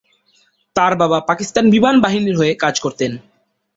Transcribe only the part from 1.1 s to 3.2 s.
পাকিস্তান বিমান বাহিনীর হয়ে কাজ করতেন।